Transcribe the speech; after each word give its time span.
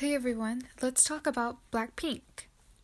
Hey 0.00 0.14
everyone, 0.14 0.62
let's 0.80 1.04
talk 1.04 1.26
about 1.26 1.58
Blackpink. 1.70 2.22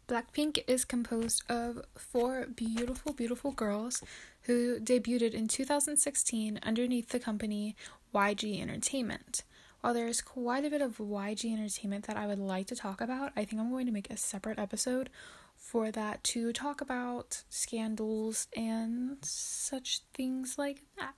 Blackpink 0.07 0.63
is 0.67 0.85
composed 0.85 1.51
of 1.51 1.81
four 1.97 2.45
beautiful, 2.45 3.15
beautiful 3.15 3.53
girls 3.53 4.03
who 4.43 4.79
debuted 4.79 5.33
in 5.33 5.49
2016 5.49 6.61
underneath 6.63 7.09
the 7.09 7.19
company 7.19 7.75
YG 8.15 8.61
Entertainment. 8.61 9.45
While 9.81 9.95
there 9.95 10.09
is 10.09 10.21
quite 10.21 10.67
a 10.67 10.69
bit 10.69 10.83
of 10.83 10.99
YG 10.99 11.51
Entertainment 11.51 12.07
that 12.07 12.19
I 12.19 12.27
would 12.27 12.39
like 12.39 12.67
to 12.67 12.77
talk 12.77 13.01
about, 13.01 13.33
I 13.35 13.47
think 13.47 13.63
I'm 13.63 13.71
going 13.71 13.87
to 13.87 13.93
make 13.93 14.11
a 14.11 14.19
separate 14.19 14.59
episode 14.59 15.09
for 15.57 15.91
that 15.91 16.23
to 16.25 16.53
talk 16.53 16.83
about 16.83 17.45
scandals 17.49 18.47
and 18.55 19.17
such 19.23 20.03
things 20.13 20.59
like 20.59 20.83
that. 20.99 21.15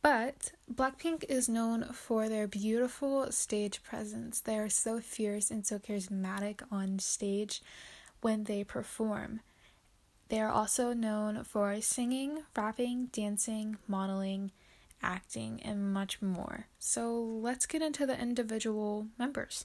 But 0.00 0.52
Blackpink 0.72 1.24
is 1.28 1.48
known 1.48 1.92
for 1.92 2.28
their 2.28 2.46
beautiful 2.46 3.30
stage 3.32 3.82
presence. 3.82 4.40
They 4.40 4.56
are 4.58 4.68
so 4.68 5.00
fierce 5.00 5.50
and 5.50 5.66
so 5.66 5.78
charismatic 5.78 6.60
on 6.70 6.98
stage 7.00 7.60
when 8.20 8.44
they 8.44 8.64
perform. 8.64 9.40
They 10.28 10.40
are 10.40 10.50
also 10.50 10.92
known 10.92 11.42
for 11.44 11.80
singing, 11.80 12.42
rapping, 12.56 13.06
dancing, 13.12 13.78
modeling, 13.88 14.52
acting, 15.02 15.60
and 15.64 15.92
much 15.92 16.20
more. 16.20 16.66
So 16.78 17.20
let's 17.20 17.66
get 17.66 17.82
into 17.82 18.06
the 18.06 18.20
individual 18.20 19.08
members. 19.18 19.64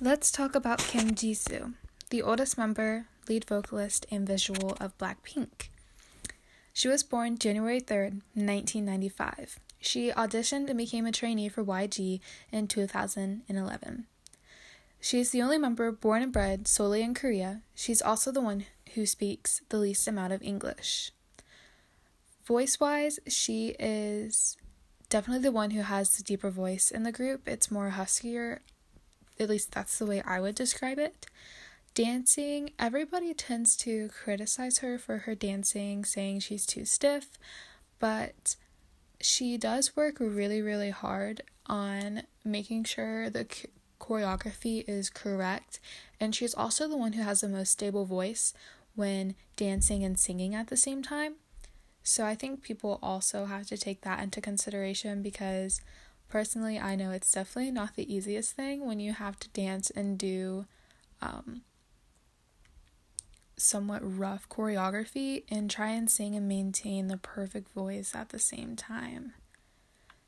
Let's 0.00 0.30
talk 0.30 0.54
about 0.54 0.78
Kim 0.78 1.10
Jisoo, 1.10 1.74
the 2.10 2.22
oldest 2.22 2.56
member, 2.56 3.06
lead 3.28 3.46
vocalist, 3.46 4.06
and 4.10 4.26
visual 4.26 4.76
of 4.80 4.96
Blackpink. 4.98 5.69
She 6.72 6.88
was 6.88 7.02
born 7.02 7.38
January 7.38 7.80
3rd, 7.80 8.22
1995. 8.34 9.58
She 9.80 10.10
auditioned 10.10 10.68
and 10.68 10.78
became 10.78 11.06
a 11.06 11.12
trainee 11.12 11.48
for 11.48 11.64
YG 11.64 12.20
in 12.52 12.68
2011. 12.68 14.06
She 15.00 15.20
is 15.20 15.30
the 15.30 15.40
only 15.42 15.56
member 15.56 15.90
born 15.90 16.22
and 16.22 16.32
bred 16.32 16.68
solely 16.68 17.02
in 17.02 17.14
Korea. 17.14 17.62
She's 17.74 18.02
also 18.02 18.30
the 18.30 18.42
one 18.42 18.66
who 18.94 19.06
speaks 19.06 19.62
the 19.70 19.78
least 19.78 20.06
amount 20.06 20.32
of 20.32 20.42
English. 20.42 21.12
Voice 22.44 22.78
wise, 22.78 23.18
she 23.26 23.74
is 23.78 24.56
definitely 25.08 25.42
the 25.42 25.52
one 25.52 25.70
who 25.70 25.82
has 25.82 26.10
the 26.10 26.22
deeper 26.22 26.50
voice 26.50 26.90
in 26.90 27.02
the 27.02 27.12
group. 27.12 27.48
It's 27.48 27.70
more 27.70 27.90
huskier, 27.90 28.60
at 29.38 29.48
least 29.48 29.72
that's 29.72 29.98
the 29.98 30.06
way 30.06 30.22
I 30.22 30.40
would 30.40 30.54
describe 30.54 30.98
it. 30.98 31.26
Dancing, 31.94 32.70
everybody 32.78 33.34
tends 33.34 33.76
to 33.78 34.08
criticize 34.08 34.78
her 34.78 34.96
for 34.96 35.18
her 35.18 35.34
dancing, 35.34 36.04
saying 36.04 36.40
she's 36.40 36.64
too 36.64 36.84
stiff, 36.84 37.36
but 37.98 38.54
she 39.20 39.58
does 39.58 39.96
work 39.96 40.16
really, 40.20 40.62
really 40.62 40.90
hard 40.90 41.42
on 41.66 42.22
making 42.44 42.84
sure 42.84 43.28
the 43.28 43.46
choreography 44.00 44.84
is 44.88 45.10
correct, 45.10 45.80
and 46.20 46.34
she's 46.34 46.54
also 46.54 46.88
the 46.88 46.96
one 46.96 47.14
who 47.14 47.22
has 47.22 47.40
the 47.40 47.48
most 47.48 47.72
stable 47.72 48.04
voice 48.04 48.54
when 48.94 49.34
dancing 49.56 50.04
and 50.04 50.18
singing 50.18 50.54
at 50.54 50.68
the 50.68 50.76
same 50.76 51.02
time. 51.02 51.34
So 52.04 52.24
I 52.24 52.36
think 52.36 52.62
people 52.62 53.00
also 53.02 53.46
have 53.46 53.66
to 53.66 53.76
take 53.76 54.02
that 54.02 54.22
into 54.22 54.40
consideration 54.40 55.22
because 55.22 55.80
personally, 56.28 56.78
I 56.78 56.94
know 56.94 57.10
it's 57.10 57.32
definitely 57.32 57.72
not 57.72 57.96
the 57.96 58.12
easiest 58.12 58.52
thing 58.52 58.86
when 58.86 59.00
you 59.00 59.12
have 59.12 59.38
to 59.40 59.48
dance 59.48 59.90
and 59.90 60.16
do 60.16 60.66
um, 61.20 61.62
somewhat 63.60 64.00
rough 64.02 64.48
choreography 64.48 65.44
and 65.50 65.70
try 65.70 65.90
and 65.90 66.10
sing 66.10 66.34
and 66.34 66.48
maintain 66.48 67.08
the 67.08 67.16
perfect 67.16 67.72
voice 67.72 68.12
at 68.14 68.30
the 68.30 68.38
same 68.38 68.76
time. 68.76 69.34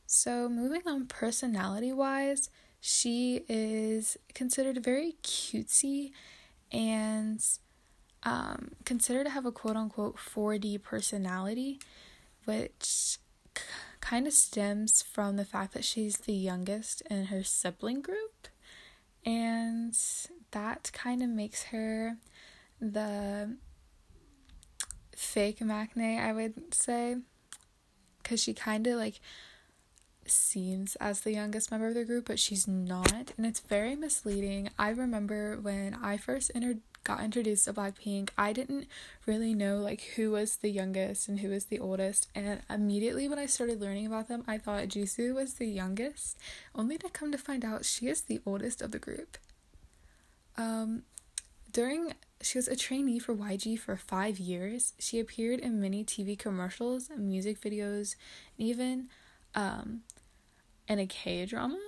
So, 0.07 0.49
moving 0.49 0.83
on 0.87 1.07
personality 1.07 1.93
wise, 1.93 2.51
she 2.81 3.45
is 3.49 4.17
considered 4.35 4.83
very 4.85 5.17
cutesy 5.23 6.11
and 6.71 7.43
um, 8.23 8.73
considered 8.85 9.25
to 9.25 9.31
have 9.31 9.47
a 9.47 9.53
quote 9.53 9.77
unquote 9.77 10.17
4D 10.17 10.83
personality, 10.83 11.81
which 12.45 13.19
k- 13.55 13.63
kind 14.01 14.27
of 14.27 14.33
stems 14.33 15.03
from 15.03 15.37
the 15.37 15.45
fact 15.45 15.75
that 15.75 15.85
she's 15.85 16.19
the 16.19 16.35
youngest 16.35 17.03
in 17.03 17.27
her 17.27 17.43
sibling 17.43 18.03
group. 18.03 18.49
And 19.25 19.97
that 20.51 20.91
kind 20.93 21.23
of 21.23 21.29
makes 21.31 21.65
her 21.65 22.17
the 22.83 23.57
fake 25.15 25.61
Maknae, 25.61 26.21
I 26.21 26.33
would 26.33 26.75
say, 26.75 27.17
because 28.23 28.43
she 28.43 28.53
kind 28.53 28.87
of 28.89 28.97
like 28.99 29.21
seems 30.27 30.97
as 30.97 31.21
the 31.21 31.33
youngest 31.33 31.71
member 31.71 31.89
of 31.89 31.95
the 31.95 32.05
group, 32.05 32.27
but 32.27 32.41
she's 32.41 32.67
not, 32.67 33.33
and 33.37 33.47
it's 33.47 33.61
very 33.61 33.95
misleading. 33.95 34.71
I 34.79 34.91
remember 34.91 35.59
when 35.61 35.97
I 36.03 36.17
first 36.17 36.51
entered 36.55 36.81
got 37.05 37.21
introduced 37.21 37.65
to 37.65 37.73
Blackpink, 37.73 38.31
I 38.39 38.53
didn't 38.53 38.87
really 39.27 39.55
know 39.55 39.79
like 39.79 40.03
who 40.15 40.31
was 40.31 40.57
the 40.57 40.71
youngest 40.71 41.29
and 41.29 41.41
who 41.41 41.49
was 41.51 41.67
the 41.67 41.79
oldest, 41.79 42.29
and 42.35 42.61
immediately 42.69 43.29
when 43.29 43.39
I 43.39 43.47
started 43.47 43.81
learning 43.81 44.07
about 44.07 44.29
them, 44.29 44.45
I 44.47 44.59
thought 44.59 44.89
Jisoo 44.89 45.35
was 45.35 45.55
the 45.55 45.67
youngest, 45.67 46.39
only 46.75 46.99
to 46.99 47.09
come 47.09 47.33
to 47.33 47.39
find 47.39 47.65
out 47.65 47.85
she 47.85 48.07
is 48.07 48.23
the 48.23 48.41
oldest 48.45 48.83
of 48.83 48.91
the 48.91 48.99
group. 48.99 49.39
Um, 50.57 51.03
during 51.73 52.13
she 52.43 52.59
was 52.59 52.69
a 52.69 52.77
trainee 52.77 53.19
for 53.19 53.35
YG 53.35 53.79
for 53.79 53.97
five 53.97 54.39
years. 54.39 54.93
She 54.99 55.19
appeared 55.19 55.61
in 55.61 55.81
many 55.81 56.05
TV 56.05 56.39
commercials, 56.39 57.11
music 57.17 57.61
videos, 57.61 58.17
and 58.59 58.69
even 58.69 59.09
um, 59.55 60.01
in 60.89 60.99
a 60.99 61.07
K 61.07 61.47
drama. 61.47 61.79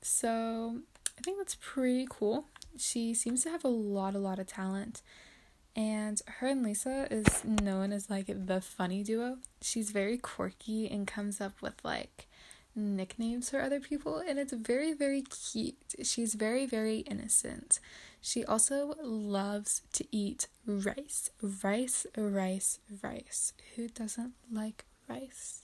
So 0.00 0.78
I 1.18 1.20
think 1.22 1.38
that's 1.38 1.56
pretty 1.60 2.06
cool. 2.08 2.46
She 2.76 3.14
seems 3.14 3.42
to 3.44 3.50
have 3.50 3.64
a 3.64 3.68
lot, 3.68 4.14
a 4.14 4.18
lot 4.18 4.38
of 4.38 4.46
talent. 4.46 5.02
And 5.74 6.20
her 6.26 6.48
and 6.48 6.62
Lisa 6.62 7.08
is 7.10 7.44
known 7.44 7.92
as 7.92 8.10
like 8.10 8.26
the 8.26 8.60
funny 8.60 9.02
duo. 9.02 9.38
She's 9.60 9.90
very 9.90 10.18
quirky 10.18 10.88
and 10.90 11.06
comes 11.06 11.40
up 11.40 11.62
with 11.62 11.74
like 11.82 12.28
nicknames 12.74 13.50
for 13.50 13.60
other 13.60 13.80
people, 13.80 14.18
and 14.18 14.38
it's 14.38 14.52
very, 14.52 14.92
very 14.92 15.22
cute. 15.22 15.94
She's 16.02 16.34
very, 16.34 16.66
very 16.66 16.98
innocent. 17.00 17.80
She 18.20 18.44
also 18.44 18.94
loves 19.02 19.82
to 19.94 20.04
eat 20.12 20.46
rice. 20.66 21.30
Rice, 21.62 22.06
rice, 22.16 22.78
rice. 23.02 23.52
Who 23.76 23.88
doesn't 23.88 24.34
like 24.50 24.84
rice? 25.08 25.62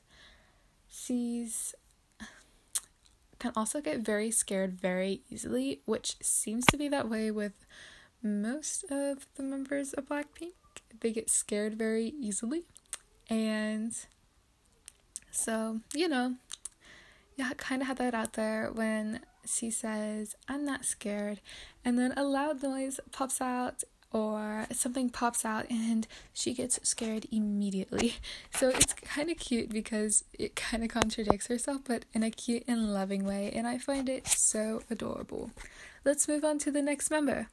She's 0.88 1.74
can 3.38 3.52
also 3.54 3.80
get 3.80 4.00
very 4.00 4.30
scared 4.30 4.74
very 4.74 5.22
easily, 5.30 5.82
which 5.84 6.16
seems 6.20 6.64
to 6.66 6.76
be 6.76 6.88
that 6.88 7.08
way 7.08 7.30
with 7.30 7.52
most 8.22 8.84
of 8.90 9.26
the 9.36 9.42
members 9.42 9.92
of 9.92 10.08
Blackpink. 10.08 10.52
They 11.00 11.12
get 11.12 11.30
scared 11.30 11.78
very 11.78 12.12
easily. 12.18 12.64
And 13.30 13.94
so, 15.30 15.80
you 15.94 16.08
know, 16.08 16.34
yeah, 17.38 17.52
kind 17.56 17.82
of 17.82 17.88
had 17.88 17.98
that 17.98 18.14
out 18.14 18.32
there 18.32 18.70
when 18.72 19.20
she 19.46 19.70
says, 19.70 20.34
I'm 20.48 20.64
not 20.64 20.84
scared. 20.84 21.40
And 21.84 21.96
then 21.96 22.12
a 22.16 22.24
loud 22.24 22.62
noise 22.64 22.98
pops 23.12 23.40
out 23.40 23.84
or 24.12 24.66
something 24.72 25.08
pops 25.08 25.44
out 25.44 25.70
and 25.70 26.08
she 26.32 26.52
gets 26.52 26.80
scared 26.82 27.26
immediately. 27.30 28.16
So 28.54 28.70
it's 28.70 28.92
kind 28.92 29.30
of 29.30 29.38
cute 29.38 29.68
because 29.68 30.24
it 30.36 30.56
kind 30.56 30.82
of 30.82 30.88
contradicts 30.88 31.46
herself, 31.46 31.82
but 31.84 32.06
in 32.12 32.24
a 32.24 32.30
cute 32.30 32.64
and 32.66 32.92
loving 32.92 33.24
way, 33.24 33.52
and 33.54 33.68
I 33.68 33.78
find 33.78 34.08
it 34.08 34.26
so 34.26 34.82
adorable. 34.90 35.52
Let's 36.04 36.26
move 36.26 36.44
on 36.44 36.58
to 36.60 36.72
the 36.72 36.82
next 36.82 37.08
member. 37.08 37.46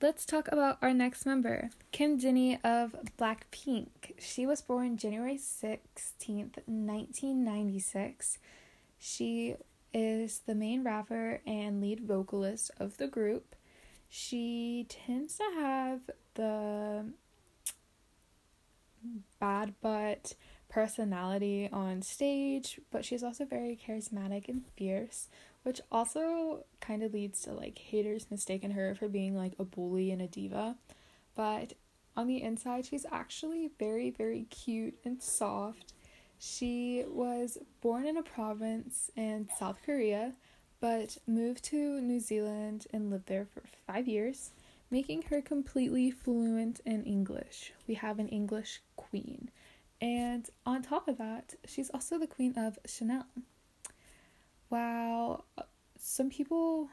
Let's 0.00 0.24
talk 0.24 0.48
about 0.50 0.78
our 0.80 0.94
next 0.94 1.26
member, 1.26 1.68
Kim 1.92 2.18
Jennie 2.18 2.58
of 2.64 2.96
Blackpink. 3.18 3.88
She 4.18 4.46
was 4.46 4.62
born 4.62 4.96
January 4.96 5.36
16th, 5.36 6.56
1996. 6.64 8.38
She 8.98 9.56
is 9.92 10.40
the 10.46 10.54
main 10.54 10.84
rapper 10.84 11.40
and 11.46 11.80
lead 11.80 12.00
vocalist 12.00 12.70
of 12.78 12.96
the 12.98 13.06
group. 13.06 13.54
She 14.08 14.86
tends 14.88 15.36
to 15.36 15.44
have 15.56 16.00
the 16.34 17.06
bad 19.40 19.74
butt 19.80 20.34
personality 20.68 21.68
on 21.72 22.02
stage, 22.02 22.80
but 22.90 23.04
she's 23.04 23.22
also 23.22 23.44
very 23.44 23.76
charismatic 23.76 24.48
and 24.48 24.64
fierce, 24.76 25.28
which 25.62 25.80
also 25.90 26.64
kind 26.80 27.02
of 27.02 27.12
leads 27.12 27.40
to 27.42 27.52
like 27.52 27.78
haters 27.78 28.26
mistaking 28.30 28.72
her 28.72 28.94
for 28.94 29.08
being 29.08 29.36
like 29.36 29.54
a 29.58 29.64
bully 29.64 30.10
and 30.10 30.20
a 30.20 30.26
diva. 30.26 30.76
But 31.34 31.74
on 32.16 32.26
the 32.26 32.42
inside, 32.42 32.86
she's 32.86 33.06
actually 33.12 33.70
very, 33.78 34.10
very 34.10 34.44
cute 34.44 34.98
and 35.04 35.22
soft 35.22 35.92
she 36.38 37.04
was 37.08 37.58
born 37.80 38.06
in 38.06 38.16
a 38.16 38.22
province 38.22 39.10
in 39.16 39.48
South 39.58 39.78
Korea, 39.84 40.32
but 40.80 41.16
moved 41.26 41.64
to 41.64 42.00
New 42.00 42.20
Zealand 42.20 42.86
and 42.92 43.10
lived 43.10 43.26
there 43.26 43.46
for 43.46 43.62
five 43.86 44.06
years, 44.06 44.50
making 44.90 45.22
her 45.22 45.40
completely 45.40 46.10
fluent 46.10 46.80
in 46.84 47.04
English. 47.04 47.72
We 47.86 47.94
have 47.94 48.18
an 48.18 48.28
English 48.28 48.80
queen. 48.96 49.50
And 50.00 50.48
on 50.66 50.82
top 50.82 51.08
of 51.08 51.18
that, 51.18 51.54
she's 51.64 51.90
also 51.90 52.18
the 52.18 52.26
queen 52.26 52.54
of 52.56 52.78
Chanel. 52.86 53.26
While 54.68 55.46
some 55.98 56.28
people, 56.28 56.90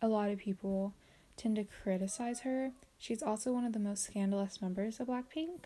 a 0.00 0.08
lot 0.08 0.30
of 0.30 0.38
people, 0.38 0.94
tend 1.36 1.56
to 1.56 1.64
criticize 1.64 2.40
her. 2.40 2.70
She's 2.98 3.22
also 3.22 3.52
one 3.52 3.64
of 3.64 3.72
the 3.72 3.78
most 3.80 4.04
scandalous 4.04 4.62
members 4.62 5.00
of 5.00 5.08
Blackpink, 5.08 5.64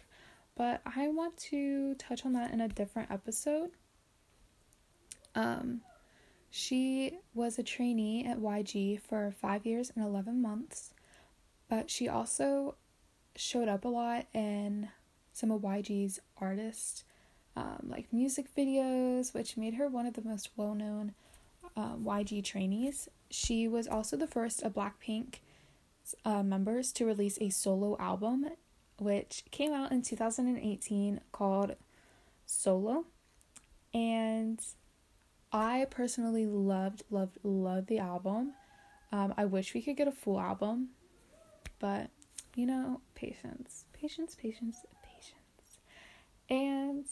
but 0.58 0.82
I 0.84 1.06
want 1.08 1.36
to 1.50 1.94
touch 1.94 2.26
on 2.26 2.32
that 2.32 2.52
in 2.52 2.60
a 2.60 2.66
different 2.66 3.12
episode. 3.12 3.70
Um, 5.36 5.82
she 6.50 7.20
was 7.32 7.58
a 7.58 7.62
trainee 7.62 8.26
at 8.26 8.40
YG 8.40 9.00
for 9.00 9.30
five 9.30 9.64
years 9.64 9.92
and 9.94 10.04
11 10.04 10.42
months, 10.42 10.92
but 11.68 11.88
she 11.88 12.08
also 12.08 12.74
showed 13.36 13.68
up 13.68 13.84
a 13.84 13.88
lot 13.88 14.26
in 14.34 14.88
some 15.32 15.52
of 15.52 15.62
YG's 15.62 16.18
artists, 16.40 17.04
um, 17.54 17.86
like 17.88 18.12
music 18.12 18.46
videos, 18.56 19.32
which 19.32 19.56
made 19.56 19.74
her 19.74 19.86
one 19.86 20.06
of 20.06 20.14
the 20.14 20.22
most 20.22 20.50
well 20.56 20.74
known 20.74 21.14
um, 21.76 22.04
YG 22.04 22.42
trainees. 22.42 23.08
She 23.30 23.68
was 23.68 23.86
also 23.86 24.16
the 24.16 24.26
first 24.26 24.64
of 24.64 24.74
Blackpink 24.74 25.36
uh, 26.24 26.42
members 26.42 26.90
to 26.94 27.06
release 27.06 27.38
a 27.40 27.50
solo 27.50 27.96
album, 27.98 28.46
which 28.98 29.44
came 29.50 29.72
out 29.72 29.92
in 29.92 30.02
2018 30.02 31.20
called 31.32 31.76
Solo. 32.46 33.06
And 33.94 34.60
I 35.52 35.86
personally 35.90 36.46
loved, 36.46 37.02
loved, 37.10 37.38
loved 37.42 37.86
the 37.86 37.98
album. 37.98 38.52
Um, 39.10 39.32
I 39.36 39.46
wish 39.46 39.72
we 39.72 39.80
could 39.82 39.96
get 39.96 40.08
a 40.08 40.12
full 40.12 40.38
album, 40.38 40.88
but 41.78 42.10
you 42.54 42.66
know, 42.66 43.00
patience, 43.14 43.84
patience, 43.92 44.34
patience, 44.34 44.84
patience. 45.02 45.78
And 46.50 47.06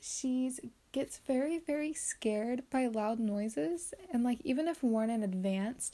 she's 0.00 0.60
gets 0.92 1.18
very, 1.26 1.58
very 1.58 1.92
scared 1.92 2.62
by 2.70 2.86
loud 2.86 3.18
noises, 3.18 3.94
and 4.12 4.22
like 4.22 4.38
even 4.44 4.68
if 4.68 4.82
worn 4.82 5.10
in 5.10 5.22
advance, 5.22 5.90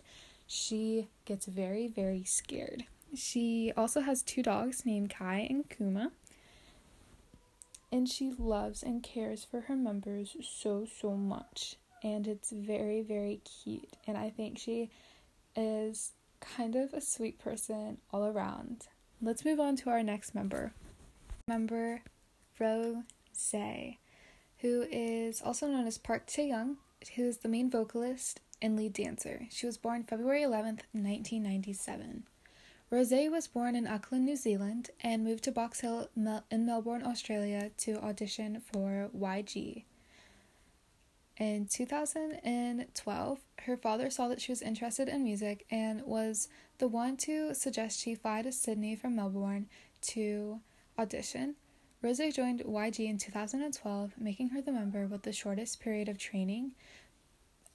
she 0.47 1.09
gets 1.25 1.47
very, 1.47 1.87
very 1.87 2.25
scared. 2.25 2.85
She 3.15 3.73
also 3.77 4.01
has 4.01 4.23
two 4.23 4.43
dogs 4.43 4.87
named 4.87 5.11
Kai 5.11 5.47
and 5.51 5.69
Kuma. 5.69 6.13
And 7.93 8.09
she 8.09 8.33
loves 8.39 8.83
and 8.83 9.03
cares 9.03 9.45
for 9.45 9.63
her 9.63 9.75
members 9.75 10.37
so 10.43 10.87
so 11.01 11.13
much. 11.13 11.77
And 12.03 12.27
it's 12.27 12.51
very 12.51 13.03
very 13.03 13.41
cute. 13.45 13.97
And 14.07 14.17
i 14.17 14.31
think 14.31 14.59
she 14.59 14.91
is 15.57 16.13
kind 16.41 16.77
of 16.77 16.93
a 16.93 17.01
sweet 17.01 17.39
person 17.39 17.99
all 18.13 18.27
around. 18.27 18.87
Let's 19.21 19.45
move 19.45 19.61
on 19.61 19.77
to 19.77 19.91
our 19.91 20.03
next 20.03 20.35
member. 20.35 20.73
Member 21.49 22.03
rose 22.59 22.97
who 24.59 24.87
is 24.91 25.41
also 25.41 25.67
known 25.67 25.87
as 25.87 25.97
park 25.99 26.27
chaeyoung 26.27 26.77
who 27.17 27.25
is 27.25 27.39
the 27.39 27.49
main 27.49 27.71
vocalist 27.71 28.41
and 28.61 28.77
lead 28.77 28.93
dancer. 28.93 29.47
She 29.51 29.67
was 29.67 29.79
born 29.79 30.05
february 30.05 30.43
11th 30.43 30.83
1997 30.93 32.25
Rose 32.93 33.13
was 33.13 33.47
born 33.47 33.77
in 33.77 33.87
Auckland, 33.87 34.25
New 34.25 34.35
Zealand, 34.35 34.91
and 35.01 35.23
moved 35.23 35.45
to 35.45 35.53
Box 35.53 35.79
Hill 35.79 36.09
in 36.17 36.67
Melbourne, 36.67 37.05
Australia 37.07 37.71
to 37.77 38.03
audition 38.03 38.61
for 38.61 39.09
YG. 39.17 39.85
In 41.37 41.67
2012, 41.67 43.39
her 43.61 43.77
father 43.77 44.11
saw 44.11 44.27
that 44.27 44.41
she 44.41 44.51
was 44.51 44.61
interested 44.61 45.09
in 45.09 45.23
music 45.23 45.67
and 45.71 46.03
was 46.03 46.49
the 46.79 46.89
one 46.89 47.17
to 47.19 47.55
suggest 47.55 48.01
she 48.01 48.17
fly 48.17 48.43
to 48.43 48.51
Sydney 48.51 48.97
from 48.97 49.15
Melbourne 49.15 49.69
to 50.01 50.59
audition. 50.99 51.55
Rose 52.03 52.19
joined 52.35 52.65
YG 52.65 53.09
in 53.09 53.19
2012, 53.19 54.15
making 54.19 54.49
her 54.49 54.61
the 54.61 54.73
member 54.73 55.07
with 55.07 55.23
the 55.23 55.33
shortest 55.33 55.79
period 55.79 56.09
of 56.09 56.19
training, 56.19 56.73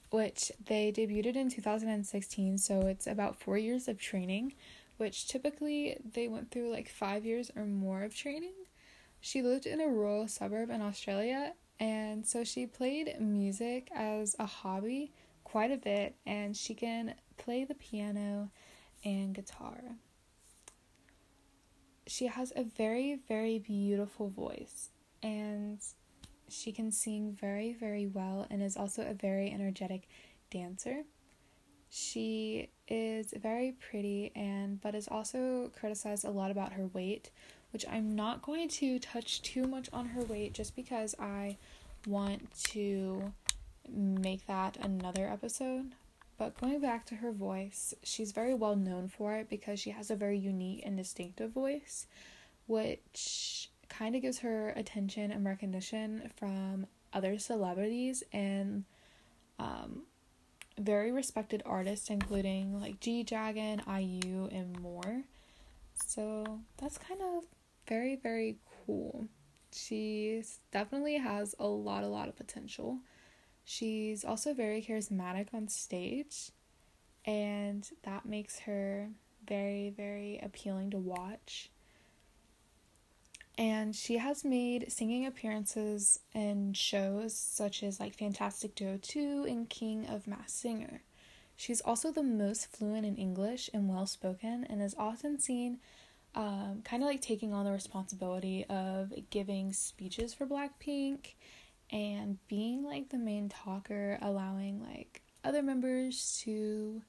which 0.09 0.51
they 0.65 0.91
debuted 0.91 1.37
in 1.37 1.49
2016, 1.49 2.57
so 2.57 2.81
it's 2.81 3.07
about 3.07 3.39
four 3.39 3.57
years 3.57 3.87
of 3.87 3.97
training 3.97 4.51
which 4.97 5.27
typically 5.27 5.97
they 6.13 6.27
went 6.27 6.51
through 6.51 6.71
like 6.71 6.89
five 6.89 7.25
years 7.25 7.51
or 7.55 7.65
more 7.65 8.03
of 8.03 8.15
training. 8.15 8.53
She 9.19 9.41
lived 9.41 9.65
in 9.65 9.81
a 9.81 9.87
rural 9.87 10.27
suburb 10.27 10.69
in 10.69 10.81
Australia, 10.81 11.53
and 11.79 12.25
so 12.25 12.43
she 12.43 12.65
played 12.65 13.19
music 13.19 13.89
as 13.93 14.35
a 14.39 14.45
hobby 14.45 15.11
quite 15.43 15.71
a 15.71 15.77
bit, 15.77 16.15
and 16.25 16.55
she 16.55 16.73
can 16.73 17.15
play 17.37 17.65
the 17.65 17.75
piano 17.75 18.51
and 19.03 19.33
guitar. 19.33 19.97
She 22.07 22.27
has 22.27 22.53
a 22.55 22.63
very, 22.63 23.19
very 23.27 23.59
beautiful 23.59 24.29
voice, 24.29 24.89
and 25.23 25.79
she 26.47 26.71
can 26.71 26.91
sing 26.91 27.31
very, 27.31 27.73
very 27.73 28.05
well, 28.05 28.45
and 28.49 28.61
is 28.61 28.77
also 28.77 29.01
a 29.01 29.13
very 29.13 29.51
energetic 29.51 30.07
dancer. 30.51 31.03
She 31.97 32.71
is 32.89 33.33
very 33.41 33.71
pretty 33.71 34.33
and 34.35 34.81
but 34.81 34.95
is 34.95 35.07
also 35.07 35.71
criticized 35.79 36.25
a 36.25 36.29
lot 36.29 36.51
about 36.51 36.73
her 36.73 36.87
weight, 36.87 37.31
which 37.71 37.85
I'm 37.89 38.13
not 38.13 38.41
going 38.41 38.67
to 38.67 38.99
touch 38.99 39.41
too 39.41 39.65
much 39.65 39.87
on 39.93 40.07
her 40.07 40.21
weight 40.21 40.51
just 40.51 40.75
because 40.75 41.15
I 41.17 41.55
want 42.05 42.51
to 42.71 43.31
make 43.89 44.45
that 44.47 44.75
another 44.75 45.25
episode. 45.25 45.93
But 46.37 46.59
going 46.59 46.81
back 46.81 47.05
to 47.05 47.15
her 47.15 47.31
voice, 47.31 47.93
she's 48.03 48.33
very 48.33 48.53
well 48.53 48.75
known 48.75 49.07
for 49.07 49.33
it 49.35 49.49
because 49.49 49.79
she 49.79 49.91
has 49.91 50.11
a 50.11 50.17
very 50.17 50.37
unique 50.37 50.83
and 50.85 50.97
distinctive 50.97 51.51
voice, 51.51 52.07
which 52.67 53.69
kind 53.87 54.17
of 54.17 54.21
gives 54.21 54.39
her 54.39 54.73
attention 54.75 55.31
and 55.31 55.45
recognition 55.45 56.29
from 56.35 56.87
other 57.13 57.39
celebrities 57.39 58.21
and 58.33 58.83
um, 59.59 60.01
very 60.79 61.11
respected 61.11 61.63
artists, 61.65 62.09
including 62.09 62.79
like 62.79 62.99
G 62.99 63.23
Dragon, 63.23 63.81
IU, 63.87 64.49
and 64.51 64.79
more. 64.79 65.23
So 66.05 66.59
that's 66.77 66.97
kind 66.97 67.21
of 67.21 67.45
very, 67.87 68.15
very 68.15 68.57
cool. 68.85 69.27
She 69.71 70.41
definitely 70.71 71.17
has 71.17 71.55
a 71.59 71.67
lot, 71.67 72.03
a 72.03 72.07
lot 72.07 72.29
of 72.29 72.35
potential. 72.35 72.99
She's 73.63 74.23
also 74.23 74.53
very 74.53 74.81
charismatic 74.81 75.47
on 75.53 75.67
stage, 75.67 76.51
and 77.25 77.89
that 78.03 78.25
makes 78.25 78.59
her 78.59 79.09
very, 79.47 79.89
very 79.89 80.39
appealing 80.41 80.91
to 80.91 80.97
watch 80.97 81.69
and 83.57 83.95
she 83.95 84.17
has 84.17 84.43
made 84.43 84.91
singing 84.91 85.25
appearances 85.25 86.19
in 86.33 86.73
shows 86.73 87.37
such 87.37 87.83
as 87.83 87.99
like 87.99 88.17
Fantastic 88.17 88.75
Duo 88.75 88.97
2 89.01 89.45
and 89.47 89.69
King 89.69 90.05
of 90.07 90.27
Mask 90.27 90.49
Singer. 90.49 91.01
She's 91.55 91.81
also 91.81 92.11
the 92.11 92.23
most 92.23 92.67
fluent 92.67 93.05
in 93.05 93.15
English 93.15 93.69
and 93.73 93.87
well 93.87 94.05
spoken 94.05 94.65
and 94.69 94.81
is 94.81 94.95
often 94.97 95.39
seen 95.39 95.79
um, 96.35 96.81
kind 96.83 97.01
of 97.01 97.07
like 97.07 97.21
taking 97.21 97.53
on 97.53 97.63
the 97.63 97.71
responsibility 97.71 98.65
of 98.65 99.13
giving 99.29 99.71
speeches 99.71 100.33
for 100.33 100.45
Blackpink 100.45 101.35
and 101.91 102.37
being 102.49 102.83
like 102.83 103.09
the 103.09 103.17
main 103.17 103.47
talker, 103.47 104.17
allowing 104.21 104.81
like 104.83 105.21
other 105.45 105.63
members 105.63 106.41
to 106.43 107.01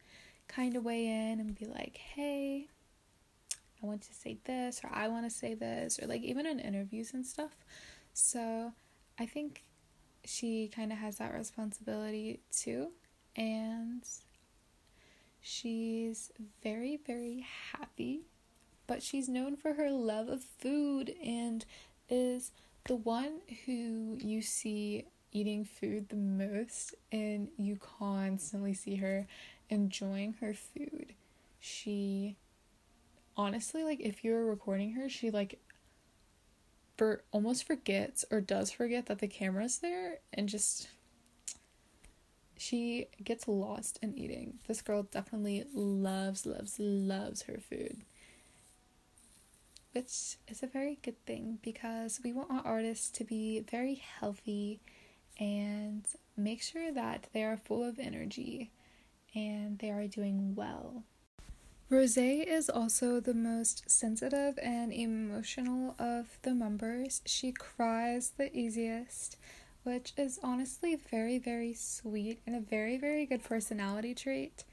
kind 0.47 0.77
of 0.77 0.85
weigh 0.85 1.07
in 1.07 1.41
and 1.41 1.59
be 1.59 1.67
like, 1.67 1.97
hey, 1.97 2.69
I 3.83 3.87
want 3.87 4.03
to 4.03 4.15
say 4.15 4.39
this 4.45 4.81
or 4.83 4.91
I 4.93 5.09
want 5.09 5.27
to 5.27 5.31
say 5.31 5.55
this 5.55 5.99
or 6.01 6.07
like 6.07 6.23
even 6.23 6.47
in 6.47 6.59
interviews 6.59 7.13
and 7.15 7.25
stuff. 7.25 7.65
So 8.13 8.73
I 9.19 9.27
think 9.27 9.65
she 10.25 10.69
kind 10.75 10.93
of 10.93 10.99
has 10.99 11.19
that 11.19 11.35
responsibility 11.35 12.41
too. 12.51 12.89
And 13.37 14.03
she's 15.41 16.33
very, 16.63 16.99
very 17.07 17.47
happy. 17.73 18.23
But 18.87 19.03
she's 19.03 19.29
known 19.29 19.57
for 19.57 19.75
her 19.75 19.91
love 19.91 20.29
of 20.29 20.43
food 20.43 21.15
and 21.25 21.65
is 22.09 22.53
the 22.87 22.97
one 22.97 23.41
who 23.67 24.17
you 24.21 24.41
see 24.43 25.07
eating 25.33 25.65
food 25.65 26.09
the 26.09 26.17
most, 26.17 26.95
and 27.13 27.49
you 27.59 27.77
constantly 27.77 28.73
see 28.73 28.97
her 28.97 29.27
enjoying 29.69 30.35
her 30.41 30.55
food. 30.55 31.13
She 31.61 32.37
honestly, 33.37 33.85
like 33.85 34.01
if 34.01 34.25
you're 34.25 34.45
recording 34.45 34.93
her, 34.93 35.09
she 35.09 35.31
like 35.31 35.59
for 36.97 37.23
almost 37.31 37.67
forgets 37.67 38.25
or 38.31 38.41
does 38.41 38.71
forget 38.71 39.07
that 39.07 39.19
the 39.19 39.29
camera's 39.29 39.79
there 39.79 40.19
and 40.33 40.49
just 40.49 40.89
she 42.57 43.09
gets 43.23 43.47
lost 43.47 43.99
in 44.03 44.17
eating. 44.17 44.55
This 44.67 44.81
girl 44.81 45.03
definitely 45.03 45.65
loves, 45.75 46.47
loves, 46.47 46.77
loves 46.79 47.43
her 47.43 47.59
food. 47.59 48.03
Which 49.93 50.37
is 50.49 50.63
a 50.63 50.67
very 50.67 50.99
good 51.03 51.23
thing 51.27 51.59
because 51.63 52.21
we 52.23 52.33
want 52.33 52.51
our 52.51 52.63
artists 52.65 53.11
to 53.11 53.25
be 53.25 53.61
very 53.61 53.95
healthy 53.95 54.81
and 55.39 56.05
make 56.37 56.63
sure 56.63 56.93
that 56.93 57.29
they 57.33 57.45
are 57.45 57.57
full 57.57 57.87
of 57.87 57.99
energy 57.99 58.71
and 59.35 59.79
they 59.79 59.91
are 59.91 60.07
doing 60.07 60.55
well. 60.55 61.03
Rose 61.89 62.17
is 62.17 62.69
also 62.69 63.21
the 63.21 63.35
most 63.35 63.89
sensitive 63.89 64.59
and 64.61 64.93
emotional 64.93 65.95
of 65.99 66.39
the 66.43 66.53
members. 66.53 67.23
She 67.27 67.53
cries 67.53 68.33
the 68.37 68.55
easiest 68.57 69.37
which 69.87 70.13
is 70.17 70.41
honestly 70.43 70.97
very, 70.97 71.39
very 71.39 71.73
sweet 71.73 72.41
and 72.45 72.57
a 72.57 72.61
very, 72.61 72.99
very 72.99 73.25
good 73.25 73.45
personality 73.45 74.17
trait. 74.17 74.65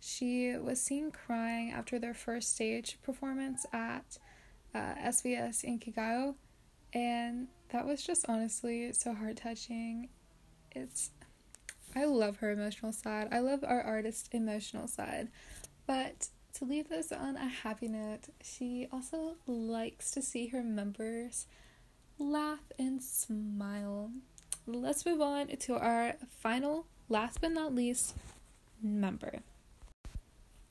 She 0.00 0.56
was 0.56 0.82
seen 0.82 1.12
crying 1.12 1.70
after 1.70 2.00
their 2.00 2.14
first 2.14 2.52
stage 2.56 2.98
performance 3.00 3.64
at 3.72 4.18
uh, 4.74 4.94
SBS 4.96 5.64
Inkigayo, 5.64 6.34
and 6.92 7.46
that 7.68 7.86
was 7.86 8.02
just 8.02 8.28
honestly 8.28 8.92
so 8.92 9.14
heart 9.14 9.36
touching. 9.36 10.08
It's 10.72 11.12
I 11.94 12.06
love 12.06 12.38
her 12.38 12.50
emotional 12.50 12.92
side. 12.92 13.28
I 13.30 13.38
love 13.38 13.62
our 13.62 13.80
artist 13.80 14.30
emotional 14.32 14.88
side. 14.88 15.28
But 15.86 16.28
to 16.58 16.64
leave 16.64 16.88
this 16.88 17.12
on 17.12 17.36
a 17.36 17.48
happy 17.48 17.86
note, 17.86 18.28
she 18.42 18.88
also 18.90 19.36
likes 19.46 20.10
to 20.12 20.22
see 20.22 20.46
her 20.48 20.62
members 20.62 21.46
laugh 22.18 22.72
and 22.78 23.02
smile. 23.02 24.10
Let's 24.66 25.04
move 25.04 25.20
on 25.20 25.48
to 25.48 25.76
our 25.76 26.14
final, 26.40 26.86
last 27.10 27.42
but 27.42 27.52
not 27.52 27.74
least, 27.74 28.14
member. 28.82 29.40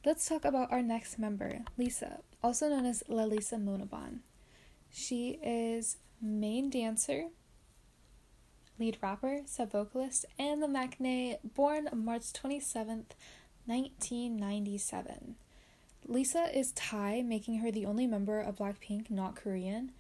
Let's 0.04 0.28
talk 0.28 0.44
about 0.44 0.72
our 0.72 0.82
next 0.82 1.20
member, 1.20 1.60
Lisa, 1.78 2.20
also 2.44 2.68
known 2.70 2.86
as 2.86 3.04
Lalisa 3.08 3.64
Manoban. 3.64 4.20
She 4.92 5.40
is 5.44 5.98
main 6.20 6.72
dancer, 6.72 7.26
lead 8.80 8.98
rapper, 9.02 9.42
sub 9.46 9.72
vocalist, 9.72 10.26
and 10.40 10.64
the 10.64 10.68
maknae, 10.68 11.38
born 11.44 11.90
March 11.94 12.34
27th, 12.34 13.14
1997. 13.68 15.36
Lisa 16.08 16.56
is 16.56 16.72
Thai, 16.74 17.24
making 17.24 17.60
her 17.60 17.72
the 17.72 17.88
only 17.88 18.06
member 18.06 18.40
of 18.40 18.58
Blackpink 18.58 19.10
not 19.10 19.36
Korean, 19.36 19.92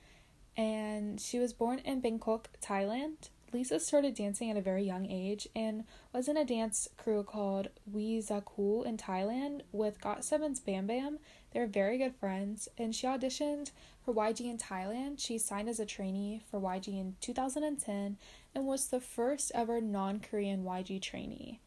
and 0.56 1.20
she 1.20 1.40
was 1.40 1.52
born 1.52 1.80
in 1.80 2.00
Bangkok, 2.00 2.50
Thailand. 2.62 3.30
Lisa 3.52 3.80
started 3.80 4.14
dancing 4.14 4.52
at 4.52 4.58
a 4.58 4.62
very 4.62 4.84
young 4.84 5.10
age 5.10 5.48
and 5.56 5.86
was 6.14 6.28
in 6.28 6.38
a 6.38 6.46
dance 6.46 6.88
crew 6.98 7.24
called 7.24 7.70
We 7.92 8.18
in 8.18 8.98
Thailand 8.98 9.62
with 9.72 10.00
GOT7's 10.00 10.60
Bam 10.60 10.86
Bam. 10.86 11.20
They're 11.52 11.66
very 11.66 11.98
good 11.98 12.16
friends, 12.16 12.68
and 12.78 12.94
she 12.94 13.08
auditioned 13.08 13.72
for 14.04 14.14
YG 14.14 14.42
in 14.42 14.58
Thailand. 14.60 15.20
She 15.20 15.40
signed 15.40 15.70
as 15.70 15.80
a 15.80 15.86
trainee 15.88 16.44
for 16.52 16.60
YG 16.60 16.90
in 16.90 17.16
2010 17.20 18.18
and 18.54 18.66
was 18.66 18.90
the 18.90 19.02
first 19.02 19.52
ever 19.56 19.82
non 19.82 20.20
Korean 20.20 20.64
YG 20.64 21.02
trainee. 21.02 21.62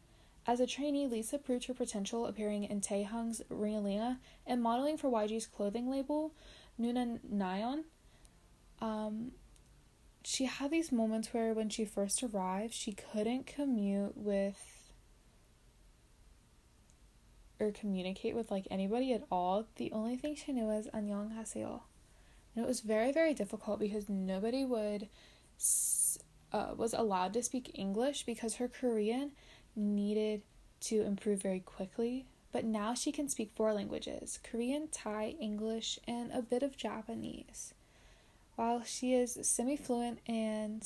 As 0.49 0.59
a 0.59 0.65
trainee, 0.65 1.05
Lisa 1.05 1.37
proved 1.37 1.65
her 1.65 1.75
potential 1.75 2.25
appearing 2.25 2.63
in 2.63 2.81
Taeyang's 2.81 3.43
Ring 3.49 4.17
and 4.47 4.63
modeling 4.63 4.97
for 4.97 5.07
YG's 5.07 5.45
clothing 5.45 5.91
label, 5.91 6.33
Nonagon. 6.81 7.83
Um, 8.81 9.33
she 10.23 10.45
had 10.45 10.71
these 10.71 10.91
moments 10.91 11.35
where 11.35 11.53
when 11.53 11.69
she 11.69 11.85
first 11.85 12.23
arrived, 12.23 12.73
she 12.73 12.93
couldn't 12.93 13.45
commute 13.45 14.17
with 14.17 14.91
or 17.59 17.69
communicate 17.69 18.35
with 18.35 18.49
like 18.49 18.67
anybody 18.71 19.13
at 19.13 19.27
all. 19.31 19.67
The 19.75 19.91
only 19.91 20.17
thing 20.17 20.33
she 20.33 20.51
knew 20.51 20.65
was 20.65 20.87
Haseo. 20.87 21.81
And 22.55 22.65
it 22.65 22.67
was 22.67 22.79
very, 22.79 23.11
very 23.11 23.35
difficult 23.35 23.79
because 23.79 24.09
nobody 24.09 24.65
would 24.65 25.09
uh, 26.51 26.73
was 26.75 26.93
allowed 26.93 27.33
to 27.33 27.43
speak 27.43 27.69
English 27.75 28.23
because 28.25 28.55
her 28.55 28.67
Korean 28.67 29.33
needed 29.75 30.41
to 30.81 31.01
improve 31.03 31.41
very 31.41 31.59
quickly. 31.59 32.25
But 32.51 32.65
now 32.65 32.93
she 32.93 33.11
can 33.11 33.29
speak 33.29 33.51
four 33.51 33.73
languages 33.73 34.39
Korean, 34.43 34.87
Thai, 34.91 35.35
English, 35.39 35.99
and 36.07 36.31
a 36.31 36.41
bit 36.41 36.63
of 36.63 36.77
Japanese. 36.77 37.73
While 38.55 38.83
she 38.83 39.13
is 39.13 39.37
semi 39.43 39.77
fluent 39.77 40.19
in 40.25 40.81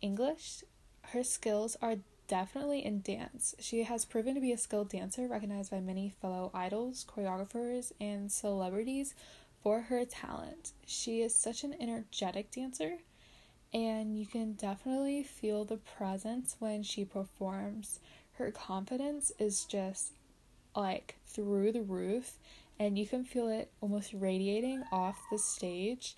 English, 0.00 0.64
her 1.12 1.22
skills 1.22 1.76
are 1.82 1.96
definitely 2.28 2.84
in 2.84 3.02
dance. 3.02 3.54
She 3.58 3.82
has 3.82 4.04
proven 4.04 4.34
to 4.34 4.40
be 4.40 4.52
a 4.52 4.58
skilled 4.58 4.88
dancer 4.88 5.28
recognized 5.28 5.70
by 5.70 5.80
many 5.80 6.08
fellow 6.08 6.50
idols, 6.54 7.04
choreographers, 7.08 7.92
and 8.00 8.32
celebrities 8.32 9.14
for 9.62 9.82
her 9.82 10.04
talent. 10.04 10.72
She 10.86 11.20
is 11.20 11.34
such 11.34 11.62
an 11.62 11.74
energetic 11.78 12.50
dancer 12.50 12.98
and 13.72 14.18
you 14.18 14.26
can 14.26 14.52
definitely 14.52 15.22
feel 15.22 15.64
the 15.64 15.76
presence 15.76 16.56
when 16.58 16.82
she 16.82 17.04
performs. 17.04 18.00
Her 18.42 18.50
confidence 18.50 19.30
is 19.38 19.64
just 19.64 20.14
like 20.74 21.14
through 21.28 21.70
the 21.70 21.80
roof, 21.80 22.38
and 22.76 22.98
you 22.98 23.06
can 23.06 23.22
feel 23.22 23.46
it 23.46 23.70
almost 23.80 24.12
radiating 24.12 24.82
off 24.90 25.16
the 25.30 25.38
stage 25.38 26.16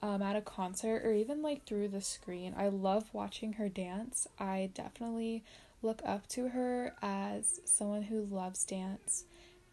um, 0.00 0.22
at 0.22 0.36
a 0.36 0.40
concert 0.40 1.02
or 1.04 1.12
even 1.12 1.42
like 1.42 1.66
through 1.66 1.88
the 1.88 2.00
screen. 2.00 2.54
I 2.56 2.68
love 2.68 3.12
watching 3.12 3.52
her 3.52 3.68
dance. 3.68 4.26
I 4.38 4.70
definitely 4.72 5.44
look 5.82 6.00
up 6.02 6.26
to 6.28 6.48
her 6.48 6.94
as 7.02 7.60
someone 7.66 8.04
who 8.04 8.24
loves 8.24 8.64
dance, 8.64 9.24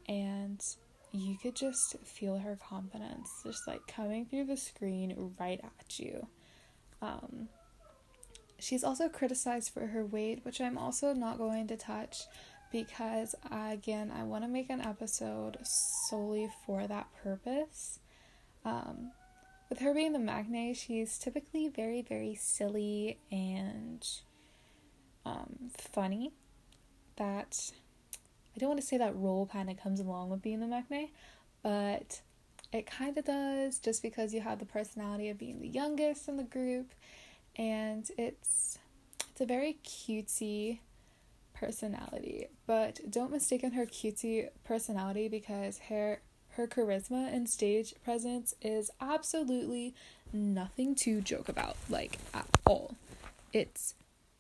and 0.06 0.62
you 1.14 1.38
could 1.38 1.56
just 1.56 1.98
feel 2.00 2.40
her 2.40 2.58
confidence 2.68 3.30
just 3.46 3.66
like 3.66 3.88
coming 3.88 4.26
through 4.26 4.48
the 4.48 4.58
screen 4.58 5.32
right 5.40 5.62
at 5.64 6.00
you. 6.00 6.28
Um, 7.02 7.48
she's 8.64 8.84
also 8.84 9.10
criticized 9.10 9.74
for 9.74 9.88
her 9.88 10.06
weight, 10.06 10.44
which 10.44 10.62
I'm 10.62 10.78
also 10.78 11.14
not 11.14 11.38
going 11.38 11.68
to 11.68 11.78
touch 11.78 12.22
because, 12.72 13.36
again, 13.52 14.12
I 14.12 14.24
want 14.24 14.44
to 14.44 14.50
make 14.50 14.70
an 14.70 14.82
episode 14.82 15.58
solely 16.10 16.50
for 16.66 16.88
that 16.88 17.08
purpose. 17.22 18.00
Um, 18.66 19.12
with 19.70 19.80
her 19.80 19.94
being 19.94 20.14
the 20.14 20.20
maknae, 20.20 20.76
she's 20.76 21.18
typically 21.18 21.68
very, 21.68 22.02
very 22.02 22.36
silly 22.36 23.20
and 23.32 24.06
um, 25.26 25.72
funny. 25.78 26.32
That 27.18 27.72
I 28.56 28.60
don't 28.60 28.70
want 28.70 28.82
to 28.82 28.88
say 28.88 28.98
that 28.98 29.16
role 29.16 29.46
kind 29.46 29.70
of 29.70 29.78
comes 29.78 30.00
along 30.00 30.30
with 30.30 30.42
being 30.42 30.62
the 30.62 30.66
maknae, 30.66 31.10
but 31.62 32.22
it 32.72 32.88
kind 32.88 33.16
of 33.18 33.26
does 33.26 33.78
just 33.78 34.02
because 34.02 34.34
you 34.34 34.42
have 34.42 34.58
the 34.58 34.66
personality 34.66 35.30
of 35.30 35.38
being 35.38 35.62
the 35.62 35.68
youngest 35.68 36.28
in 36.28 36.38
the 36.38 36.44
group 36.44 36.92
and 37.56 38.10
it's 38.18 38.80
it's 39.30 39.42
a 39.42 39.46
very 39.46 39.78
cutesy 39.86 40.80
personality 41.54 42.48
but 42.66 43.00
don't 43.10 43.32
mistake 43.32 43.62
her 43.62 43.86
cutesy 43.86 44.48
personality 44.64 45.28
because 45.28 45.80
her 45.90 46.22
her 46.56 46.68
charisma 46.68 47.34
and 47.34 47.50
stage 47.50 47.96
presence 48.04 48.54
is 48.62 48.92
absolutely 49.02 49.96
nothing 50.32 50.94
to 50.96 51.22
joke 51.22 51.50
about 51.50 51.76
like 51.90 52.18
at 52.34 52.48
all. 52.66 52.96
It's 53.52 53.96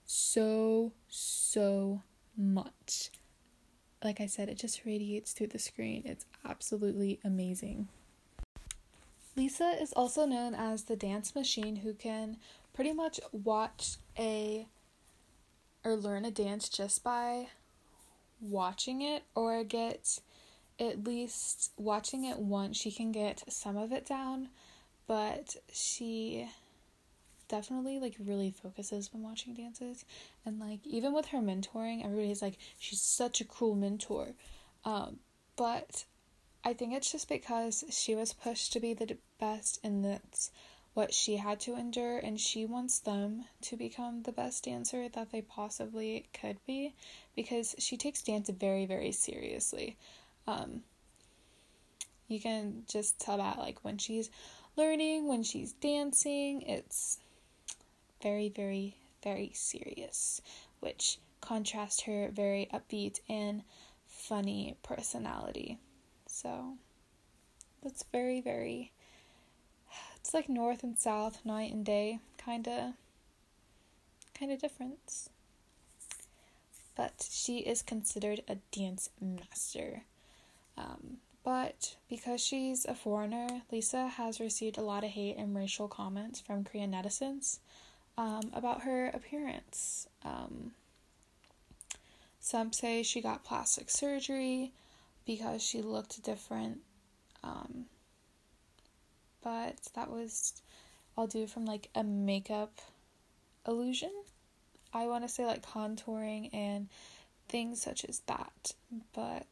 so 0.05 0.91
so 1.07 2.01
much. 2.37 3.09
Like 4.03 4.19
i 4.19 4.25
said 4.25 4.49
it 4.49 4.57
just 4.57 4.85
radiates 4.85 5.31
through 5.33 5.47
the 5.47 5.59
screen. 5.59 6.03
It's 6.05 6.25
absolutely 6.45 7.19
amazing. 7.23 7.87
Lisa 9.35 9.75
is 9.81 9.91
also 9.93 10.25
known 10.25 10.53
as 10.53 10.83
the 10.83 10.95
dance 10.95 11.33
machine 11.33 11.77
who 11.77 11.93
can 11.93 12.37
pretty 12.73 12.93
much 12.93 13.19
watch 13.31 13.97
a 14.17 14.67
or 15.83 15.95
learn 15.95 16.25
a 16.25 16.31
dance 16.31 16.69
just 16.69 17.03
by 17.03 17.47
watching 18.41 19.01
it 19.01 19.23
or 19.35 19.63
get 19.63 20.19
at 20.79 21.03
least 21.03 21.71
watching 21.77 22.25
it 22.25 22.39
once 22.39 22.77
she 22.77 22.91
can 22.91 23.11
get 23.11 23.43
some 23.51 23.77
of 23.77 23.91
it 23.91 24.05
down 24.05 24.49
but 25.07 25.55
she 25.71 26.47
definitely 27.53 27.99
like 27.99 28.15
really 28.19 28.49
focuses 28.49 29.13
when 29.13 29.21
watching 29.21 29.53
dances. 29.53 30.05
And 30.45 30.59
like 30.59 30.79
even 30.85 31.13
with 31.13 31.27
her 31.27 31.37
mentoring 31.37 32.03
everybody's 32.03 32.41
like 32.41 32.57
she's 32.79 33.01
such 33.01 33.41
a 33.41 33.45
cool 33.45 33.75
mentor. 33.75 34.33
Um, 34.85 35.19
but 35.55 36.05
I 36.63 36.73
think 36.73 36.93
it's 36.93 37.11
just 37.11 37.29
because 37.29 37.83
she 37.89 38.15
was 38.15 38.33
pushed 38.33 38.73
to 38.73 38.79
be 38.79 38.93
the 38.93 39.17
best 39.39 39.79
in 39.83 40.01
that's 40.01 40.49
what 40.93 41.13
she 41.13 41.37
had 41.37 41.59
to 41.59 41.75
endure, 41.75 42.19
and 42.19 42.39
she 42.39 42.65
wants 42.65 42.99
them 42.99 43.45
to 43.61 43.75
become 43.75 44.23
the 44.23 44.31
best 44.31 44.65
dancer 44.65 45.09
that 45.09 45.31
they 45.31 45.41
possibly 45.41 46.27
could 46.39 46.57
be 46.67 46.93
because 47.35 47.75
she 47.79 47.97
takes 47.97 48.21
dance 48.21 48.49
very, 48.49 48.85
very 48.85 49.11
seriously. 49.11 49.97
Um, 50.45 50.83
you 52.27 52.39
can 52.39 52.83
just 52.87 53.19
tell 53.19 53.37
that, 53.37 53.57
like, 53.57 53.83
when 53.83 53.97
she's 53.97 54.29
learning, 54.75 55.27
when 55.27 55.43
she's 55.43 55.73
dancing, 55.73 56.61
it's 56.61 57.17
very, 58.21 58.49
very, 58.49 58.95
very 59.23 59.51
serious, 59.53 60.41
which 60.79 61.17
contrasts 61.41 62.03
her 62.03 62.29
very 62.31 62.69
upbeat 62.73 63.19
and 63.27 63.63
funny 64.07 64.77
personality. 64.83 65.77
So 66.27 66.75
that's 67.83 68.03
very, 68.11 68.41
very. 68.41 68.91
Like 70.33 70.49
north 70.49 70.83
and 70.83 70.97
south, 70.97 71.45
night 71.45 71.71
and 71.71 71.85
day, 71.85 72.19
kind 72.37 72.67
of, 72.67 72.93
kind 74.37 74.51
of 74.51 74.59
difference. 74.59 75.29
But 76.95 77.27
she 77.29 77.59
is 77.59 77.81
considered 77.81 78.41
a 78.47 78.57
dance 78.71 79.09
master. 79.21 80.03
Um, 80.77 81.17
but 81.43 81.95
because 82.09 82.41
she's 82.41 82.85
a 82.85 82.95
foreigner, 82.95 83.61
Lisa 83.71 84.07
has 84.07 84.39
received 84.39 84.77
a 84.77 84.81
lot 84.81 85.03
of 85.03 85.11
hate 85.11 85.37
and 85.37 85.55
racial 85.55 85.87
comments 85.87 86.39
from 86.39 86.63
Korean 86.63 86.91
netizens. 86.91 87.59
um, 88.17 88.51
about 88.53 88.81
her 88.83 89.07
appearance. 89.07 90.07
Um, 90.23 90.71
some 92.39 92.73
say 92.73 93.03
she 93.03 93.21
got 93.21 93.43
plastic 93.43 93.89
surgery 93.89 94.71
because 95.25 95.63
she 95.63 95.81
looked 95.81 96.21
different. 96.23 96.79
Um, 97.43 97.85
but 99.43 99.75
that 99.95 100.09
was 100.09 100.61
all 101.17 101.27
due 101.27 101.47
from 101.47 101.65
like 101.65 101.89
a 101.93 102.03
makeup 102.03 102.79
illusion. 103.67 104.11
I 104.93 105.07
want 105.07 105.23
to 105.23 105.29
say 105.29 105.45
like 105.45 105.65
contouring 105.65 106.49
and 106.53 106.87
things 107.49 107.81
such 107.81 108.05
as 108.05 108.19
that. 108.27 108.73
But 109.13 109.47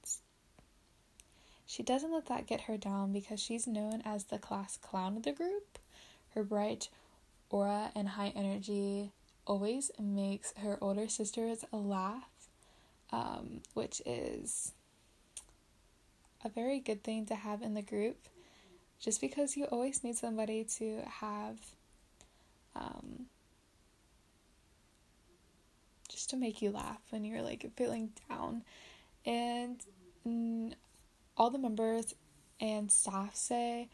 she 1.66 1.84
doesn't 1.84 2.12
let 2.12 2.28
that 2.28 2.48
get 2.48 2.62
her 2.62 2.78
down 2.78 3.12
because 3.14 3.40
she's 3.40 3.68
known 3.68 4.02
as 4.06 4.26
the 4.26 4.40
class 4.40 4.78
clown 4.78 5.18
of 5.18 5.24
the 5.24 5.32
group. 5.32 5.80
Her 6.36 6.44
bright 6.44 6.90
aura 7.50 7.92
and 7.96 8.10
high 8.10 8.34
energy 8.36 9.12
always 9.46 9.92
makes 10.00 10.54
her 10.58 10.78
older 10.82 11.10
sisters 11.10 11.66
laugh, 11.72 12.30
um, 13.12 13.62
which 13.74 14.02
is 14.06 14.72
a 16.44 16.50
very 16.50 16.80
good 16.80 17.04
thing 17.04 17.26
to 17.26 17.36
have 17.36 17.62
in 17.62 17.74
the 17.74 17.82
group 17.82 18.18
just 19.02 19.20
because 19.20 19.58
you 19.58 19.66
always 19.66 20.04
need 20.04 20.16
somebody 20.16 20.64
to 20.64 21.02
have 21.20 21.58
um, 22.76 23.26
just 26.08 26.30
to 26.30 26.38
make 26.38 26.62
you 26.62 26.72
laugh 26.72 27.02
when 27.10 27.26
you're 27.26 27.42
like 27.42 27.66
feeling 27.76 28.12
down. 28.30 28.64
And 29.26 29.82
all 31.36 31.50
the 31.50 31.58
members 31.58 32.14
and 32.60 32.92
staff 32.92 33.36
say 33.36 33.90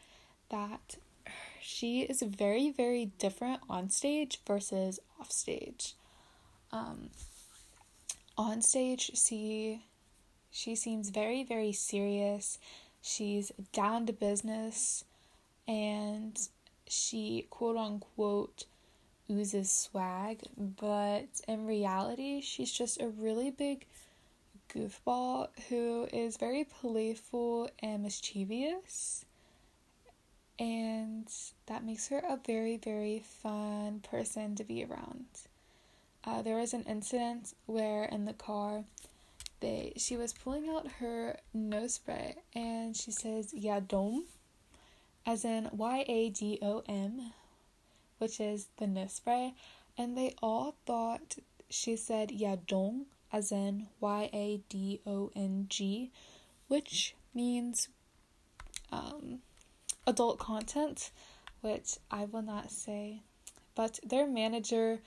that 0.50 0.96
she 1.60 2.02
is 2.02 2.22
very 2.22 2.70
very 2.70 3.06
different 3.18 3.60
on 3.68 3.88
stage 3.88 4.40
versus 4.46 5.00
off 5.18 5.32
stage. 5.32 5.94
Um, 6.70 7.10
on 8.36 8.60
stage 8.60 9.10
she 9.14 9.82
she 10.50 10.74
seems 10.74 11.08
very 11.10 11.44
very 11.44 11.72
serious 11.72 12.58
she's 13.08 13.50
down 13.72 14.06
to 14.06 14.12
business 14.12 15.04
and 15.66 16.38
she 16.86 17.46
quote 17.50 17.76
unquote 17.76 18.64
oozes 19.30 19.70
swag, 19.70 20.40
but 20.56 21.26
in 21.46 21.66
reality, 21.66 22.40
she's 22.40 22.72
just 22.72 23.00
a 23.00 23.08
really 23.08 23.50
big 23.50 23.86
goofball 24.72 25.48
who 25.68 26.08
is 26.12 26.36
very 26.36 26.64
playful 26.64 27.70
and 27.80 28.02
mischievous. 28.02 29.24
And 30.58 31.30
that 31.66 31.84
makes 31.84 32.08
her 32.08 32.18
a 32.18 32.38
very, 32.44 32.76
very 32.76 33.22
fun 33.42 34.00
person 34.00 34.54
to 34.56 34.64
be 34.64 34.84
around. 34.84 35.26
Uh, 36.24 36.42
there 36.42 36.56
was 36.56 36.74
an 36.74 36.82
incident 36.82 37.54
where 37.66 38.04
in 38.04 38.24
the 38.24 38.32
car, 38.32 38.84
they 39.60 39.92
she 39.96 40.16
was 40.16 40.32
pulling 40.32 40.68
out 40.68 40.86
her 41.00 41.36
nose 41.52 41.94
spray 41.94 42.36
and 42.54 42.96
she 42.96 43.10
says 43.10 43.52
yadom 43.52 44.22
as 45.26 45.44
in 45.44 45.68
Y 45.72 46.04
A 46.08 46.30
D 46.30 46.58
O 46.62 46.82
M 46.88 47.32
which 48.18 48.40
is 48.40 48.68
the 48.78 48.86
nose 48.86 49.14
spray. 49.14 49.54
And 49.96 50.16
they 50.16 50.34
all 50.42 50.76
thought 50.86 51.36
she 51.68 51.96
said 51.96 52.30
yadong 52.30 53.06
as 53.32 53.52
in 53.52 53.88
Y 54.00 54.30
A 54.32 54.60
D 54.68 55.00
O 55.06 55.30
N 55.34 55.66
G 55.68 56.10
which 56.68 57.14
means 57.34 57.88
um, 58.92 59.40
adult 60.06 60.38
content 60.38 61.10
which 61.60 61.96
I 62.10 62.24
will 62.24 62.42
not 62.42 62.70
say. 62.70 63.22
But 63.74 64.00
their 64.04 64.26
manager 64.26 65.00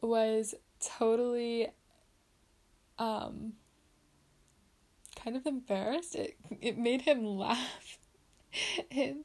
was 0.00 0.54
totally 0.80 1.68
um 2.98 3.54
kind 5.22 5.36
of 5.36 5.46
embarrassed. 5.46 6.14
It 6.14 6.36
it 6.60 6.78
made 6.78 7.02
him 7.02 7.24
laugh. 7.24 7.98
and 8.90 9.24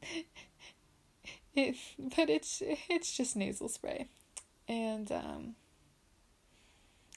it 1.55 1.75
but 2.15 2.29
it's 2.29 2.61
it's 2.89 3.15
just 3.15 3.35
nasal 3.35 3.69
spray. 3.69 4.07
And 4.67 5.11
um 5.11 5.55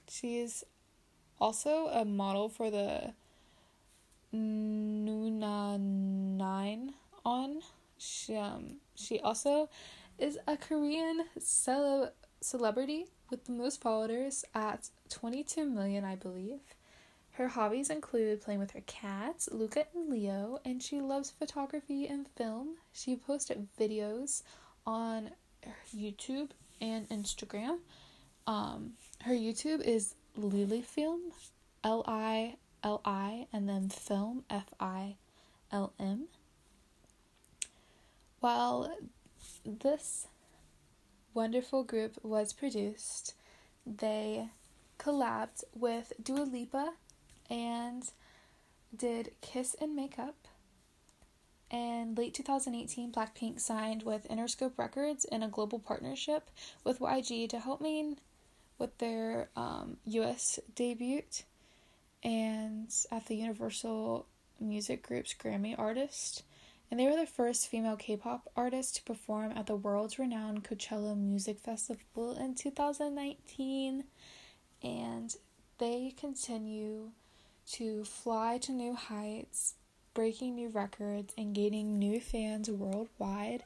she's 0.08 0.64
also 1.40 1.88
a 1.88 2.04
model 2.04 2.48
for 2.48 2.70
the 2.70 3.14
Nuna 4.34 5.78
9 5.78 6.94
on. 7.24 7.60
She, 7.96 8.36
um, 8.36 8.78
she 8.94 9.20
also 9.20 9.68
is 10.18 10.38
a 10.46 10.56
Korean 10.56 11.24
cele- 11.38 12.12
celebrity 12.44 13.06
with 13.30 13.46
the 13.46 13.52
most 13.52 13.80
followers 13.80 14.44
at 14.54 14.90
22 15.08 15.64
million, 15.64 16.04
I 16.04 16.14
believe. 16.14 16.60
Her 17.32 17.48
hobbies 17.48 17.90
include 17.90 18.42
playing 18.42 18.60
with 18.60 18.72
her 18.72 18.82
cats, 18.86 19.48
Luca 19.50 19.86
and 19.94 20.08
Leo, 20.08 20.60
and 20.64 20.82
she 20.82 21.00
loves 21.00 21.30
photography 21.30 22.06
and 22.06 22.28
film. 22.36 22.76
She 22.92 23.16
posted 23.16 23.66
videos 23.80 24.42
on 24.86 25.30
YouTube 25.96 26.50
and 26.80 27.08
Instagram. 27.08 27.78
Um, 28.46 28.92
her 29.22 29.32
YouTube 29.32 29.80
is 29.80 30.14
Lili 30.36 30.82
Film, 30.82 31.32
L 31.82 32.04
I 32.06 32.56
L 32.84 33.00
I, 33.04 33.46
and 33.52 33.68
then 33.68 33.88
Film, 33.88 34.44
F 34.50 34.72
I 34.78 35.16
L 35.72 35.92
M. 35.98 36.28
While 38.38 38.94
this 39.64 40.28
wonderful 41.34 41.84
group 41.84 42.18
was 42.22 42.52
produced, 42.52 43.34
they 43.84 44.48
collabed 44.98 45.64
with 45.74 46.12
Dua 46.22 46.44
Lipa 46.44 46.92
and 47.50 48.04
did 48.96 49.32
Kiss 49.40 49.74
and 49.80 49.94
Makeup. 49.94 50.36
And 51.70 52.16
late 52.16 52.34
2018, 52.34 53.10
Blackpink 53.12 53.60
signed 53.60 54.04
with 54.04 54.28
Interscope 54.28 54.78
Records 54.78 55.24
in 55.24 55.42
a 55.42 55.48
global 55.48 55.80
partnership 55.80 56.50
with 56.84 57.00
YG 57.00 57.48
to 57.48 57.58
help 57.58 57.80
mean 57.80 58.18
with 58.78 58.96
their 58.98 59.48
um, 59.56 59.96
US 60.04 60.60
debut 60.74 61.22
and 62.22 62.92
at 63.10 63.26
the 63.26 63.36
Universal 63.36 64.26
Music 64.60 65.06
Group's 65.06 65.34
Grammy 65.34 65.78
Artist 65.78 66.42
and 66.94 67.00
they 67.00 67.08
were 67.08 67.16
the 67.16 67.26
first 67.26 67.66
female 67.66 67.96
K 67.96 68.16
pop 68.16 68.48
artist 68.54 68.94
to 68.94 69.02
perform 69.02 69.50
at 69.56 69.66
the 69.66 69.74
world 69.74 70.16
renowned 70.16 70.62
Coachella 70.62 71.18
Music 71.18 71.58
Festival 71.58 72.38
in 72.38 72.54
2019. 72.54 74.04
And 74.80 75.34
they 75.78 76.14
continue 76.16 77.10
to 77.72 78.04
fly 78.04 78.58
to 78.58 78.70
new 78.70 78.94
heights, 78.94 79.74
breaking 80.14 80.54
new 80.54 80.68
records, 80.68 81.34
and 81.36 81.52
gaining 81.52 81.98
new 81.98 82.20
fans 82.20 82.70
worldwide. 82.70 83.64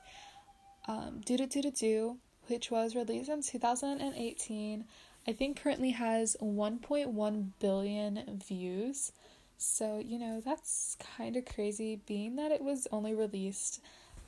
Um, 0.86 1.20
Ddu-Du 1.22 1.48
Ddu-Du, 1.48 2.16
which 2.46 2.70
was 2.70 2.96
released 2.96 3.28
in 3.28 3.42
2018, 3.42 4.86
I 5.26 5.32
think 5.34 5.62
currently 5.62 5.90
has 5.90 6.34
1.1 6.40 7.50
billion 7.60 8.40
views. 8.48 9.12
So, 9.58 9.98
you 9.98 10.18
know, 10.18 10.40
that's 10.40 10.96
kind 11.16 11.36
of 11.36 11.44
crazy 11.44 12.00
being 12.06 12.36
that 12.36 12.52
it 12.52 12.62
was 12.62 12.86
only 12.92 13.12
released 13.12 13.80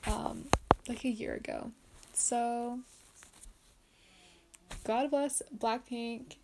um, 0.05 0.45
like 0.89 1.05
a 1.05 1.09
year 1.09 1.33
ago. 1.35 1.71
So, 2.13 2.79
God 4.83 5.09
bless 5.09 5.41
Blackpink. 5.57 6.35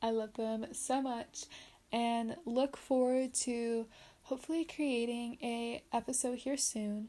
I 0.00 0.10
love 0.10 0.34
them 0.34 0.66
so 0.72 1.02
much 1.02 1.44
and 1.92 2.36
look 2.46 2.76
forward 2.76 3.34
to 3.34 3.86
hopefully 4.22 4.64
creating 4.64 5.36
a 5.42 5.82
episode 5.92 6.38
here 6.38 6.56
soon 6.56 7.08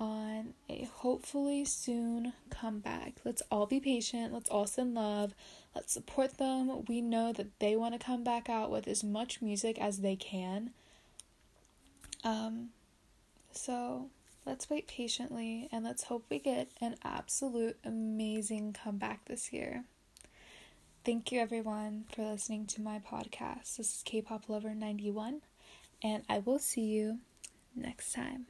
on 0.00 0.54
a 0.68 0.88
hopefully 0.96 1.64
soon 1.66 2.32
comeback. 2.48 3.16
Let's 3.24 3.42
all 3.50 3.66
be 3.66 3.78
patient. 3.78 4.32
Let's 4.32 4.48
all 4.48 4.66
send 4.66 4.94
love. 4.94 5.34
Let's 5.74 5.92
support 5.92 6.38
them. 6.38 6.84
We 6.88 7.02
know 7.02 7.32
that 7.34 7.60
they 7.60 7.76
want 7.76 7.92
to 7.98 8.04
come 8.04 8.24
back 8.24 8.48
out 8.48 8.70
with 8.70 8.88
as 8.88 9.04
much 9.04 9.42
music 9.42 9.78
as 9.78 9.98
they 10.00 10.16
can. 10.16 10.70
Um, 12.24 12.70
so 13.52 14.08
let's 14.46 14.70
wait 14.70 14.88
patiently 14.88 15.68
and 15.70 15.84
let's 15.84 16.04
hope 16.04 16.24
we 16.30 16.38
get 16.38 16.70
an 16.80 16.96
absolute 17.04 17.76
amazing 17.84 18.72
comeback 18.72 19.26
this 19.26 19.52
year. 19.52 19.84
Thank 21.04 21.30
you 21.30 21.40
everyone 21.40 22.04
for 22.14 22.22
listening 22.22 22.66
to 22.68 22.82
my 22.82 22.98
podcast. 22.98 23.76
This 23.76 23.96
is 23.96 24.02
K-pop 24.04 24.48
Lover 24.48 24.74
91 24.74 25.42
and 26.02 26.24
I 26.28 26.38
will 26.38 26.58
see 26.58 26.82
you 26.82 27.18
next 27.74 28.12
time. 28.12 28.46